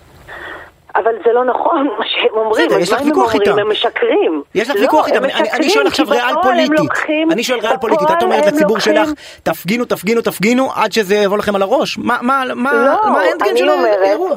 אבל 0.95 1.11
זה 1.25 1.33
לא 1.33 1.45
נכון 1.45 1.87
מה 1.99 2.05
שהם 2.07 2.29
אומרים, 2.37 2.65
בסדר, 2.67 2.79
יש 2.79 2.91
לך 2.91 3.01
ויכוח? 3.05 3.35
איתם. 3.35 3.59
הם 3.59 3.71
משקרים. 3.71 4.41
יש 4.55 4.69
לך 4.69 4.75
לא, 4.75 4.81
ויכוח 4.81 5.07
איתם, 5.07 5.23
אני- 5.25 5.69
שואל 5.69 5.87
עכשיו 5.87 6.05
ריאל 6.09 6.21
בפועל 6.31 6.35
הם 6.59 6.65
פוליטי, 6.67 6.83
לוקחים- 6.83 7.31
אני 7.31 7.43
שואל 7.43 7.59
ריאל 7.59 7.77
פוליטית, 7.77 8.11
את 8.17 8.23
אומרת 8.23 8.45
לציבור 8.45 8.79
שלך, 8.79 9.09
תפגינו, 9.43 9.85
תפגינו, 9.85 10.21
תפגינו, 10.21 10.69
עד 10.75 10.91
שזה 10.91 11.15
יבוא 11.15 11.37
לכם 11.37 11.55
על 11.55 11.61
הראש, 11.61 11.97
מה- 11.97 12.17
מה 12.21 12.43
מה- 12.55 12.73
לא, 12.73 13.11
מה 13.11 13.21
האנד 13.21 13.43
גיים 13.43 13.51
אני 13.57 13.59
של 13.59 13.69
האירוע? 14.03 14.35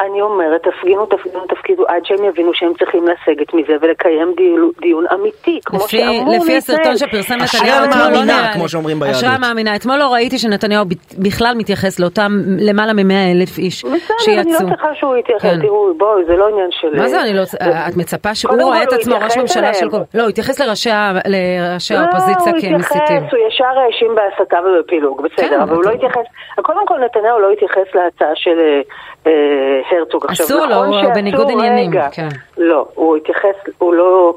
אני 0.00 0.20
אומרת, 0.20 0.62
תפגינו, 0.62 1.06
תפגינו, 1.06 1.46
תפגינו, 1.46 1.84
עד 1.88 2.04
שהם 2.04 2.24
יבינו 2.24 2.54
שהם 2.54 2.72
צריכים 2.78 3.04
לסגת 3.04 3.54
מזה 3.54 3.72
ולקיים 3.80 4.34
דיון, 4.36 4.70
דיון 4.80 5.04
אמיתי, 5.14 5.60
כמו 5.66 5.78
לפי, 5.78 5.98
שאמור 5.98 6.34
לפי 6.42 6.56
הסרטון. 6.56 6.96
שפרסם 6.96 7.34
נתניהו 7.34 7.84
אתמול, 7.84 8.02
לא 8.02 8.08
המאמינה, 8.08 8.40
נראה. 8.40 8.52
כמו 8.52 8.68
שאומרים 8.68 9.00
ביהדות. 9.00 9.16
אשרי 9.16 9.34
המאמינה. 9.34 9.76
אתמול 9.76 9.96
לא 9.96 10.12
ראיתי 10.12 10.38
שנתניהו 10.38 10.84
בכלל 11.18 11.54
מתייחס 11.56 12.00
לאותם 12.00 12.30
למעלה 12.68 12.92
מ-100 12.92 13.32
אלף 13.34 13.58
איש 13.58 13.84
בסדר, 13.84 13.94
אני 13.94 14.44
שיצאו. 14.44 14.66
לא 14.66 14.70
צריכה 14.70 14.94
שהוא 14.94 15.16
יתייחס, 15.16 15.42
כן. 15.42 15.60
תראו, 15.62 15.94
בואי, 15.96 16.24
זה 16.24 16.36
לא 16.36 16.48
עניין 16.48 16.70
של... 16.70 16.96
מה 16.96 17.08
זה 17.08 17.20
אני 17.20 17.34
לא... 17.34 17.42
את 17.88 17.96
מצפה 17.96 18.34
שהוא 18.34 18.62
רואה 18.62 18.82
את 18.82 18.92
עצמו 18.92 19.14
ראש 19.20 19.36
ממשלה 19.36 19.74
של. 19.74 19.90
כל... 19.90 19.96
לא, 20.14 20.22
הוא 20.22 20.28
התייחס 20.28 20.60
לראשי 20.60 20.90
לא, 20.90 21.98
האופוזיציה 21.98 22.52
הוא 22.52 22.60
כמסיתים. 22.60 23.22
הוא 23.30 23.38
ישר 23.48 23.64
האשים 23.64 24.14
בהסתה 24.14 24.58
ובפילוג, 24.64 25.22
בסדר, 25.22 25.48
כן, 25.48 25.60
אבל 25.60 25.74
הוא 25.74 25.84
לא 25.84 25.90
התייחס, 25.90 26.24
קודם 26.62 26.86
כל 26.86 26.98
נתניהו 27.04 27.40
לא 27.40 27.50
התייחס 27.50 27.94
להצעה 27.94 28.34
של 28.34 28.58
אה, 28.58 28.80
אה, 29.26 29.80
הרצוג. 29.98 30.26
עכשיו, 30.28 30.46
אסור 30.46 30.66
לו, 30.66 30.84
נכון 30.84 31.04
הוא 31.04 31.14
בניגוד 31.14 31.50
עניינים, 31.50 31.90
רגע, 31.90 32.08
כן. 32.12 32.28
לא, 32.58 32.86
הוא 32.94 33.16
התייחס, 33.16 33.56
הוא 33.78 33.94
לא... 33.94 34.34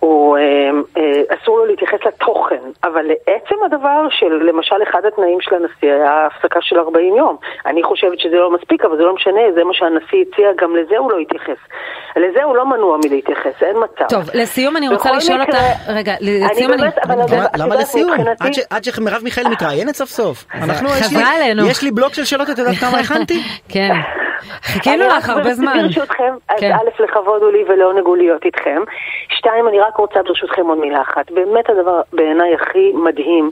הוא, 0.00 0.36
אה, 0.38 0.42
אה, 0.96 1.02
אסור 1.42 1.58
לו 1.58 1.64
להתייחס 1.66 1.98
לתוכן, 2.06 2.60
אבל 2.84 3.02
לעצם 3.04 3.54
הדבר 3.66 4.06
של, 4.10 4.26
למשל, 4.48 4.76
אחד 4.90 5.00
התנאים 5.08 5.38
של 5.40 5.54
הנשיא 5.54 5.92
היה 5.92 6.26
הפסקה 6.26 6.58
של 6.62 6.78
40 6.78 7.16
יום. 7.16 7.36
אני 7.66 7.82
חושבת 7.82 8.20
שזה 8.20 8.36
לא 8.36 8.50
מספיק, 8.54 8.84
אבל 8.84 8.96
זה 8.96 9.02
לא 9.02 9.14
משנה, 9.14 9.40
זה 9.54 9.64
מה 9.64 9.74
שהנשיא 9.74 10.24
הציע, 10.32 10.48
גם 10.62 10.76
לזה 10.76 10.98
הוא 10.98 11.12
לא 11.12 11.18
התייחס. 11.18 11.56
לזה 12.16 12.42
הוא 12.44 12.56
לא 12.56 12.66
מנוע 12.66 12.98
מלהתייחס, 13.04 13.62
אין 13.62 13.76
מצב. 13.84 14.04
טוב, 14.08 14.22
לסיום 14.34 14.76
אני 14.76 14.88
רוצה 14.88 15.12
לשאול 15.12 15.40
מקרה, 15.42 15.60
אותך, 15.60 15.88
רגע, 15.88 16.12
לסיום 16.20 16.72
אני... 16.72 16.80
באמת, 16.82 16.98
אבל. 16.98 17.20
הדבר- 17.20 17.46
למה- 17.58 17.74
לסיום? 17.76 18.10
מבחינתי- 18.10 18.44
עד 18.46 18.54
ש- 18.54 18.66
עד 18.70 18.84
שמרב 18.84 19.20
מיכאלי 19.24 19.48
מתראיינת 19.48 19.94
סוף 19.94 20.08
סוף. 20.08 20.44
אנחנו, 20.54 20.88
יש 20.88 21.12
לי-. 21.12 21.70
יש 21.70 21.82
לי 21.82 21.90
בלוק 21.90 22.14
של 22.14 22.24
שאלות, 22.24 22.50
את 22.50 22.58
יודעת 22.58 22.74
כמה 22.76 22.98
הכנתי? 22.98 23.42
כן. 23.72 23.92
חיכינו 24.62 25.04
אני 25.04 25.12
לך 25.16 25.28
הרבה 25.28 25.54
זמן. 25.54 25.82
ברשותכם, 25.82 26.34
אז 26.48 26.60
כן. 26.60 26.72
א', 26.72 27.02
לכבוד 27.02 27.42
הוא 27.42 27.52
לי 27.52 27.64
ולעונג 27.68 28.06
הוא 28.06 28.16
להיות 28.16 28.44
איתכם. 28.44 28.82
שתיים, 29.28 29.68
אני 29.68 29.80
רק 29.80 29.96
רוצה 29.96 30.22
ברשותכם 30.22 30.66
עוד 30.66 30.78
מילה 30.78 31.00
אחת. 31.00 31.30
באמת 31.30 31.70
הדבר 31.70 32.00
בעיניי 32.12 32.54
הכי 32.54 32.92
מדהים 32.94 33.50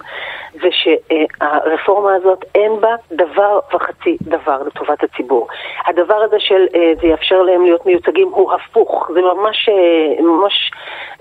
זה 0.52 0.68
שהרפורמה 0.70 2.14
הזאת 2.14 2.44
אין 2.54 2.80
בה 2.80 2.94
דבר 3.12 3.60
וחצי 3.74 4.16
דבר 4.22 4.62
לטובת 4.66 5.04
הציבור. 5.04 5.48
הדבר 5.86 6.14
הזה 6.14 6.36
של 6.38 6.66
אה, 6.74 6.92
זה 7.00 7.06
יאפשר 7.06 7.42
להם 7.42 7.64
להיות 7.64 7.86
מיוצגים 7.86 8.28
הוא 8.28 8.52
הפוך, 8.52 9.10
זה 9.14 9.20
ממש, 9.20 9.68
אה, 9.68 10.22
ממש 10.22 10.70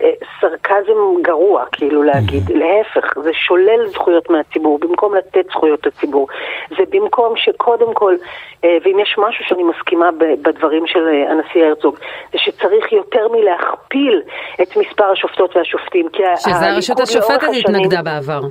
אה, 0.01 0.11
סרקזם 0.41 1.21
גרוע 1.21 1.65
כאילו 1.71 2.03
להגיד, 2.03 2.43
להפך, 2.49 3.17
זה 3.23 3.33
שולל 3.33 3.87
זכויות 3.87 4.29
מהציבור 4.29 4.79
במקום 4.79 5.15
לתת 5.15 5.45
זכויות 5.49 5.85
לציבור. 5.85 6.27
זה 6.69 6.83
במקום 6.89 7.33
שקודם 7.35 7.93
כל, 7.93 8.15
ואם 8.63 8.99
יש 8.99 9.15
משהו 9.17 9.45
שאני 9.45 9.61
מסכימה 9.63 10.10
בדברים 10.41 10.88
של 10.88 11.08
הנשיא 11.30 11.65
הרצוג, 11.65 11.96
זה 12.32 12.38
שצריך 12.39 12.91
יותר 12.91 13.27
מלהכפיל 13.32 14.22
את 14.62 14.77
מספר 14.77 15.12
השופטות 15.12 15.56
והשופטים. 15.56 16.08
שזה 16.38 16.65
הרשות 16.72 17.00
השופטת 17.00 17.48
התנגדה 17.60 18.01
בעבר. 18.01 18.41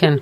כן. 0.00 0.14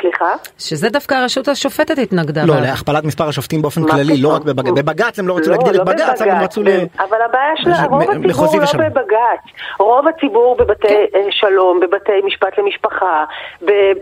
סליחה? 0.00 0.34
שזה 0.58 0.90
דווקא 0.90 1.14
הרשות 1.14 1.48
השופטת 1.48 1.98
התנגדה. 1.98 2.44
לא, 2.44 2.60
להכפלת 2.60 3.04
מספר 3.04 3.28
השופטים 3.28 3.62
באופן 3.62 3.88
כללי, 3.88 4.22
לא 4.22 4.34
רק 4.34 4.42
בבג"ץ. 4.42 4.70
בבג"ץ 4.70 5.18
הם 5.18 5.28
לא 5.28 5.36
רצו 5.36 5.50
להגדיל 5.50 5.74
את 5.74 5.78
לא 5.78 5.84
בג"ץ, 5.84 6.22
אבל 6.22 6.30
הם 6.30 6.42
רצו 6.42 6.62
ל... 6.62 6.68
אבל 6.98 7.18
הבעיה 7.28 7.56
שלה, 7.56 7.84
רוב 7.84 8.02
הציבור 8.02 8.56
לא 8.56 8.88
בבג"ץ. 8.88 9.42
רוב 9.78 10.08
הציבור 10.08 10.56
בבתי 10.56 10.88
כן. 10.88 11.18
אה, 11.18 11.26
שלום, 11.30 11.80
בבתי 11.80 12.12
משפט 12.24 12.58
למשפחה, 12.58 13.24
אה, 13.68 13.92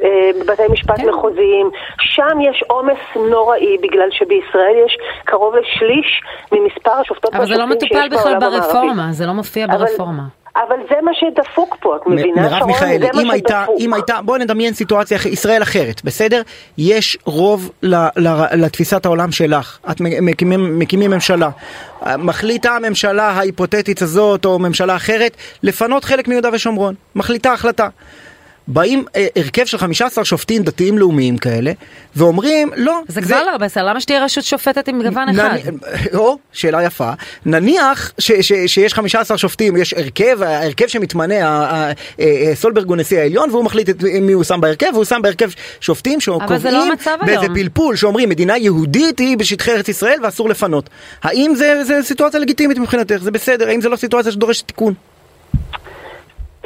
בבתי 0.40 0.62
משפט 0.70 0.96
כן. 0.96 1.08
מחוזיים, 1.08 1.70
שם 1.98 2.40
יש 2.40 2.64
עומס 2.66 2.98
נוראי, 3.30 3.76
בגלל 3.82 4.08
שבישראל 4.10 4.76
יש 4.86 4.96
קרוב 5.24 5.54
לשליש 5.54 6.22
ממספר 6.52 6.90
השופטות 6.90 7.34
והשופטים 7.34 7.80
שיש 7.80 7.90
בעולם 7.90 8.06
המערבי. 8.06 8.06
אבל 8.06 8.16
זה 8.16 8.36
לא 8.36 8.36
מטופל 8.36 8.38
בכלל 8.38 8.60
ברפורמה, 8.60 9.12
זה 9.12 9.26
לא 9.26 9.32
מופיע 9.32 9.66
ברפורמה. 9.66 10.41
אבל 10.56 10.76
זה 10.90 10.94
מה 11.02 11.10
שדפוק 11.14 11.76
פה, 11.80 11.96
את 11.96 12.00
מבינה? 12.06 12.42
מרב 12.42 12.66
מיכאלי, 12.66 13.08
אם 13.22 13.30
הייתה, 13.30 13.64
אם 13.78 13.94
הייתה, 13.94 14.22
בואי 14.24 14.40
נדמיין 14.40 14.74
סיטואציה, 14.74 15.18
ישראל 15.26 15.62
אחרת, 15.62 16.04
בסדר? 16.04 16.42
יש 16.78 17.18
רוב 17.24 17.70
לתפיסת 18.52 19.06
העולם 19.06 19.32
שלך, 19.32 19.78
את 19.90 20.00
מקימים, 20.00 20.78
מקימים 20.78 21.10
ממשלה. 21.10 21.50
מחליטה 22.18 22.76
הממשלה 22.76 23.30
ההיפותטית 23.30 24.02
הזאת, 24.02 24.44
או 24.44 24.58
ממשלה 24.58 24.96
אחרת, 24.96 25.36
לפנות 25.62 26.04
חלק 26.04 26.28
מיהודה 26.28 26.48
ושומרון. 26.52 26.94
מחליטה 27.14 27.52
החלטה. 27.52 27.88
באים 28.68 29.04
אה, 29.16 29.26
הרכב 29.36 29.64
של 29.64 29.78
15 29.78 30.24
שופטים 30.24 30.62
דתיים 30.62 30.98
לאומיים 30.98 31.38
כאלה, 31.38 31.72
ואומרים, 32.16 32.70
לא. 32.76 33.00
זה, 33.08 33.14
זה 33.14 33.26
כבר 33.26 33.44
לא 33.44 33.56
בסדר, 33.56 33.84
למה 33.84 34.00
שתהיה 34.00 34.24
רשות 34.24 34.44
שופטת 34.44 34.88
עם 34.88 35.02
גוון 35.02 35.28
נ... 35.28 35.40
אחד? 35.40 35.58
או, 36.14 36.38
שאלה 36.52 36.82
יפה. 36.82 37.12
נניח 37.46 38.12
ש, 38.18 38.32
ש, 38.32 38.52
שיש 38.66 38.94
15 38.94 39.38
שופטים, 39.38 39.76
יש 39.76 39.94
הרכב, 39.94 40.42
ההרכב 40.42 40.86
שמתמנה, 40.86 41.34
אה, 42.20 42.52
סולברג 42.54 42.88
הוא 42.88 42.96
נשיא 42.96 43.18
העליון, 43.18 43.50
והוא 43.50 43.64
מחליט 43.64 43.88
את 43.88 44.02
מי 44.02 44.32
הוא 44.32 44.44
שם 44.44 44.60
בהרכב, 44.60 44.90
והוא 44.92 45.04
שם 45.04 45.22
בהרכב 45.22 45.50
שופטים 45.80 46.20
שקובעים 46.20 46.74
לא 47.06 47.16
באיזה 47.26 47.46
פלפול, 47.54 47.96
שאומרים 47.96 48.28
מדינה 48.28 48.58
יהודית 48.58 49.18
היא 49.18 49.36
בשטחי 49.36 49.70
ארץ 49.70 49.88
ישראל 49.88 50.18
ואסור 50.22 50.48
לפנות. 50.48 50.90
האם 51.22 51.54
זה, 51.54 51.84
זה 51.84 51.98
סיטואציה 52.02 52.40
לגיטימית 52.40 52.78
מבחינתך? 52.78 53.16
זה 53.16 53.30
בסדר? 53.30 53.68
האם 53.68 53.80
זה 53.80 53.88
לא 53.88 53.96
סיטואציה 53.96 54.32
שדורשת 54.32 54.66
תיקון? 54.66 54.94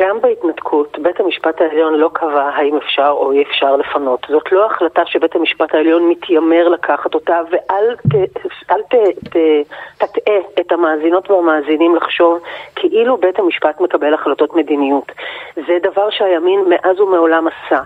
גם 0.01 0.21
בהתנתקות, 0.21 0.99
בית 1.03 1.21
המשפט 1.21 1.61
העליון 1.61 1.95
לא 1.95 2.11
קבע 2.13 2.43
האם 2.43 2.77
אפשר 2.77 3.15
או 3.17 3.33
אי 3.33 3.43
אפשר 3.43 3.77
לפנות. 3.77 4.27
זאת 4.29 4.53
לא 4.53 4.67
החלטה 4.67 5.03
שבית 5.07 5.35
המשפט 5.35 5.75
העליון 5.75 6.09
מתיימר 6.09 6.69
לקחת 6.69 7.15
אותה, 7.15 7.41
ואל 7.51 7.97
ת, 7.97 8.15
אל 8.71 8.83
ת, 8.83 8.95
ת, 9.29 9.37
תטעה 9.99 10.39
את 10.61 10.73
המאזינות 10.73 11.31
והמאזינים 11.31 11.97
לחשוב 11.97 12.39
כאילו 12.75 13.17
בית 13.17 13.39
המשפט 13.39 13.81
מקבל 13.81 14.15
החלטות 14.15 14.57
מדיניות. 14.57 15.13
זה 15.57 15.79
דבר 15.83 16.11
שהימין 16.11 16.61
מאז 16.69 17.01
ומעולם 17.01 17.47
עשה. 17.47 17.81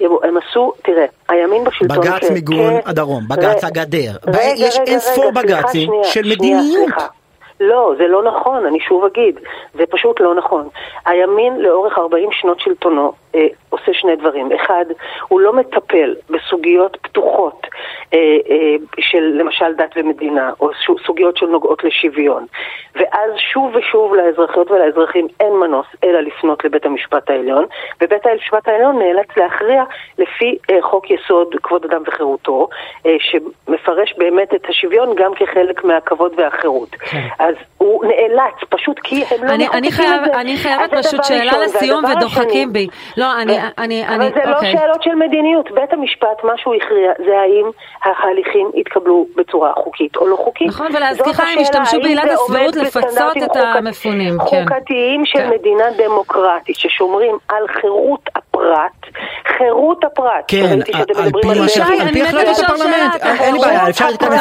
הם 0.00 0.36
עשו, 0.36 0.72
תראה, 0.82 1.06
הימין 1.28 1.64
בשלטון... 1.64 1.98
בג"ץ 1.98 2.30
מיגון 2.30 2.74
הדרום, 2.86 3.24
בג"ץ 3.28 3.64
הגדר. 3.64 4.12
יש 4.56 4.78
אין 4.86 4.98
ספור 4.98 5.30
בג"צים 5.30 5.90
של 6.02 6.20
מדיניות. 6.20 6.64
שנייה, 6.64 6.86
סליחה. 6.86 7.23
לא, 7.60 7.92
זה 7.98 8.06
לא 8.06 8.22
נכון, 8.22 8.66
אני 8.66 8.80
שוב 8.80 9.04
אגיד, 9.04 9.40
זה 9.74 9.86
פשוט 9.86 10.20
לא 10.20 10.34
נכון. 10.34 10.68
הימין 11.06 11.60
לאורך 11.60 11.98
40 11.98 12.28
שנות 12.32 12.60
שלטונו 12.60 13.12
אה, 13.34 13.46
עושה 13.70 13.94
שני 13.94 14.16
דברים. 14.16 14.52
אחד, 14.52 14.84
הוא 15.28 15.40
לא 15.40 15.52
מטפל 15.52 16.14
בסוגיות 16.30 16.96
פתוחות 17.02 17.66
של 19.00 19.32
למשל 19.34 19.72
דת 19.76 19.90
ומדינה, 19.96 20.50
או 20.60 20.70
סוגיות 21.06 21.36
שנוגעות 21.36 21.84
לשוויון. 21.84 22.46
ואז 22.94 23.30
שוב 23.52 23.76
ושוב 23.76 24.14
לאזרחיות 24.14 24.70
ולאזרחים 24.70 25.26
אין 25.40 25.52
מנוס 25.52 25.86
אלא 26.04 26.20
לפנות 26.20 26.64
לבית 26.64 26.86
המשפט 26.86 27.30
העליון, 27.30 27.64
ובית 28.02 28.26
המשפט 28.26 28.68
העליון 28.68 28.98
נאלץ 28.98 29.36
להכריע 29.36 29.84
לפי 30.18 30.58
אה, 30.70 30.82
חוק 30.82 31.10
יסוד 31.10 31.54
כבוד 31.62 31.84
אדם 31.84 32.02
וחירותו, 32.06 32.68
אה, 33.06 33.16
שמפרש 33.18 34.14
באמת 34.18 34.54
את 34.54 34.68
השוויון 34.68 35.14
גם 35.16 35.34
כחלק 35.34 35.84
מהכבוד 35.84 36.32
והחירות. 36.36 36.90
כן. 36.90 37.18
אז 37.38 37.54
הוא 37.78 38.04
נאלץ, 38.04 38.54
פשוט 38.68 38.98
כי 38.98 39.24
הם 39.30 39.44
לא 39.44 39.54
אני, 39.54 39.68
אני 39.68 39.92
חייב, 39.92 40.20
את 40.24 40.32
זה. 40.32 40.40
אני 40.40 40.56
חייבת 40.56 40.94
פשוט 40.94 41.24
שאלה 41.24 41.52
לסיום 41.64 42.04
ודוחקים 42.04 42.72
בי. 42.72 42.86
לא, 43.16 43.26
אני, 43.42 43.58
אני, 43.78 44.04
אני, 44.06 44.16
אבל 44.16 44.28
זה 44.34 44.50
לא 44.50 44.54
אוקיי. 44.54 44.72
שאלות 44.72 45.02
של 45.02 45.14
מדיניות. 45.14 45.70
בית 45.70 45.92
המשפט, 45.92 46.44
מה 46.44 46.52
שהוא 46.56 46.74
הכריע, 46.74 47.12
זה 47.26 47.38
האם 47.40 47.70
ההליכים 48.04 48.70
יתקבלו 48.74 49.26
בצורה 49.36 49.72
חוקית 49.72 50.16
או 50.16 50.26
לא 50.26 50.36
חוקית. 50.36 50.68
נכון, 50.68 50.86
ולהזכירך 50.96 51.40
הם 51.40 51.58
השתמשו 51.58 52.00
בעילת 52.00 52.24
הסבירות 52.30 52.76
לפצות 52.76 53.36
את 53.36 53.56
המפונים. 53.56 54.38
כן. 54.38 54.64
חוקתיים 54.64 55.24
של 55.24 55.38
כן. 55.38 55.50
מדינה 55.50 55.84
דמוקרטית, 55.98 56.76
ששומרים 56.76 57.38
על 57.48 57.66
חירות 57.68 58.30
הפרט, 58.54 59.14
חירות 59.58 60.04
הפרט. 60.04 60.44
כן, 60.48 60.78
על 61.20 62.12
פי 62.12 62.22
החלטת 62.22 62.58
הפרלמנט, 62.64 63.14
אין 63.22 63.54
לי 63.54 63.60
בעיה, 63.60 63.90
אפשר 63.90 64.10
להתכנס, 64.10 64.40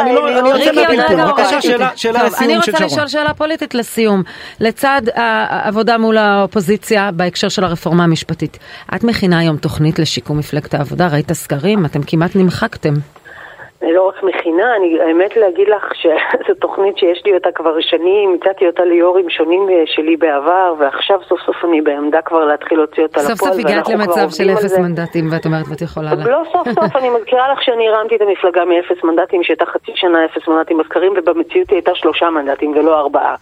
אני 0.00 0.14
לא 0.14 0.48
יוצא 0.48 0.72
מהפלפול, 0.72 1.24
בבקשה 1.24 1.62
שאלה 1.62 1.88
לסיום 2.24 2.44
אני 2.44 2.56
רוצה 2.56 2.84
לשאול 2.84 3.08
שאלה 3.08 3.34
פוליטית 3.34 3.74
לסיום, 3.74 4.22
לצד 4.60 5.02
העבודה 5.14 5.98
מול 5.98 6.18
האופוזיציה 6.18 7.10
בהקשר 7.12 7.48
של 7.48 7.64
הרפורמה 7.64 8.04
המשפטית, 8.04 8.58
את 8.96 9.04
מכינה 9.04 9.38
היום 9.38 9.56
תוכנית 9.56 9.98
לשיקום 9.98 10.38
מפלגת 10.38 10.74
העבודה, 10.74 11.08
ראית 11.12 11.32
סקרים, 11.32 11.84
אתם 11.84 12.00
כמעט 12.06 12.36
נמחקתם. 12.36 12.94
לא 13.90 14.08
רק 14.08 14.22
מכינה, 14.22 14.76
אני 14.76 15.00
האמת 15.00 15.36
להגיד 15.36 15.68
לך 15.68 15.94
שזו 15.94 16.54
תוכנית 16.60 16.98
שיש 16.98 17.22
לי 17.24 17.34
אותה 17.34 17.52
כבר 17.54 17.80
שנים, 17.80 18.36
הצעתי 18.40 18.66
אותה 18.66 18.84
ליו"רים 18.84 19.30
שונים 19.30 19.68
אה, 19.70 19.82
שלי 19.86 20.16
בעבר, 20.16 20.74
ועכשיו 20.78 21.18
סוף 21.28 21.40
סוף 21.46 21.56
אני 21.64 21.80
בעמדה 21.80 22.22
כבר 22.22 22.44
להתחיל 22.44 22.78
להוציא 22.78 23.02
אותה 23.02 23.20
לפועל. 23.20 23.36
סוף 23.36 23.48
סוף 23.48 23.58
הגעת 23.64 23.88
למצב 23.88 24.30
של 24.30 24.50
אפס 24.50 24.78
מנדטים 24.78 25.28
ואת 25.32 25.46
אומרת 25.46 25.64
ואת 25.70 25.82
יכולה 25.82 26.14
לה. 26.14 26.24
לא 26.24 26.42
סוף 26.52 26.68
סוף, 26.68 26.96
אני 26.96 27.10
מזכירה 27.10 27.52
לך 27.52 27.62
שאני 27.62 27.88
הרמתי 27.88 28.16
את 28.16 28.20
המפלגה 28.20 28.64
מאפס 28.64 29.04
מנדטים, 29.04 29.42
שהייתה 29.42 29.66
חצי 29.66 29.92
שנה 29.94 30.24
אפס 30.24 30.48
מנדטים 30.48 30.78
בסקרים, 30.78 31.12
ובמציאות 31.16 31.70
היא 31.70 31.76
הייתה 31.76 31.94
שלושה 31.94 32.30
מנדטים 32.30 32.76
ולא 32.76 33.00
ארבעה. 33.00 33.34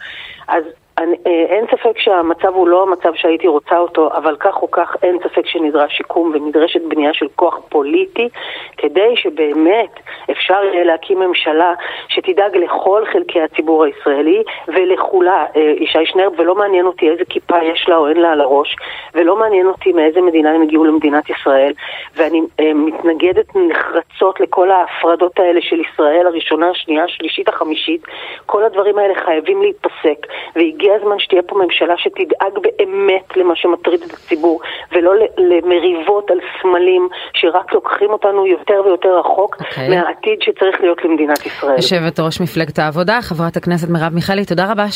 אז 0.49 0.65
אני, 1.01 1.17
אה, 1.27 1.45
אין 1.49 1.65
ספק 1.67 1.99
שהמצב 1.99 2.55
הוא 2.55 2.69
לא 2.69 2.83
המצב 2.83 3.15
שהייתי 3.15 3.47
רוצה 3.47 3.79
אותו, 3.79 4.11
אבל 4.13 4.37
כך 4.37 4.63
או 4.63 4.71
כך 4.71 4.97
אין 5.03 5.19
ספק 5.19 5.47
שנדרש 5.47 5.97
שיקום 5.97 6.33
ונדרשת 6.35 6.81
בנייה 6.83 7.15
של 7.15 7.27
כוח 7.37 7.61
פוליטי 7.69 8.29
כדי 8.77 9.17
שבאמת 9.17 9.91
אפשר 10.31 10.65
יהיה 10.65 10.85
להקים 10.85 11.19
ממשלה 11.19 11.73
שתדאג 12.09 12.57
לכל 12.57 13.05
חלקי 13.13 13.41
הציבור 13.41 13.85
הישראלי 13.85 14.43
ולכולה, 14.69 15.47
אה, 15.57 15.73
ישי 15.79 16.07
שנרב, 16.07 16.33
ולא 16.39 16.55
מעניין 16.55 16.87
אותי 16.87 17.11
איזה 17.11 17.25
כיפה 17.25 17.65
יש 17.65 17.89
לה 17.89 17.97
או 17.97 18.09
אין 18.09 18.17
לה 18.17 18.33
על 18.33 18.41
הראש, 18.41 18.77
ולא 19.15 19.37
מעניין 19.37 19.67
אותי 19.67 19.93
מאיזה 19.93 20.21
מדינה 20.21 20.51
הם 20.51 20.63
הגיעו 20.63 20.85
למדינת 20.85 21.31
ישראל, 21.31 21.73
ואני 22.17 22.41
אה, 22.61 22.75
מתנגדת 22.75 23.57
נחרצות 23.57 24.41
לכל 24.41 24.71
ההפרדות 24.71 25.39
האלה 25.39 25.61
של 25.61 25.81
ישראל 25.81 26.27
הראשונה, 26.27 26.71
השנייה, 26.71 27.05
השלישית, 27.05 27.49
החמישית, 27.49 28.03
כל 28.47 28.65
הדברים 28.65 28.99
האלה 28.99 29.15
חייבים 29.15 29.63
להיפסק, 29.63 30.27
והגיע 30.57 30.90
הגיע 30.91 31.03
הזמן 31.03 31.19
שתהיה 31.19 31.43
פה 31.43 31.55
ממשלה 31.65 31.95
שתדאג 31.99 32.53
באמת 32.63 33.37
למה 33.37 33.57
שמטריד 33.57 34.03
את 34.03 34.13
הציבור, 34.13 34.61
ולא 34.93 35.13
למריבות 35.37 36.31
על 36.31 36.39
סמלים 36.63 37.09
שרק 37.35 37.73
לוקחים 37.73 38.11
אותנו 38.11 38.47
יותר 38.47 38.81
ויותר 38.85 39.19
רחוק 39.19 39.57
okay. 39.57 39.65
אוקיי. 39.65 39.89
מהעתיד 39.89 40.39
שצריך 40.41 40.81
להיות 40.81 41.05
למדינת 41.05 41.47
ישראל. 41.47 41.77
יושבת 41.77 42.21
ראש 42.21 42.41
מפלגת 42.41 42.79
העבודה, 42.79 43.19
חברת 43.23 43.57
הכנסת 43.57 43.89
מרב 43.91 44.15
מיכאלי, 44.15 44.45
תודה 44.45 44.73
רבה 44.73 44.87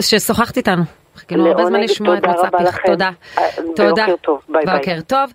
ששוחחת 0.00 0.56
איתנו. 0.56 0.82
חיכינו 1.16 1.46
הרבה 1.46 1.64
זמן 1.64 1.80
לשמוע 1.80 2.18
את 2.18 2.26
מצע 2.26 2.50
פיך. 2.58 2.78
תודה. 2.86 3.10
תודה. 3.76 4.06
בוקר 4.06 4.16
טוב. 4.22 4.40
ביי 4.48 4.64
ביי. 4.64 4.76
בוקר 4.76 5.00
טוב. 5.06 5.32